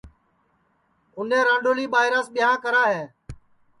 [1.17, 3.03] اُنے رانڈؔولی ٻائیراس ٻیاں کرا ہے